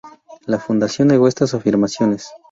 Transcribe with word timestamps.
La 0.47 0.57
Fundación 0.57 1.09
negó 1.09 1.27
estas 1.27 1.53
afirmaciones. 1.53 2.27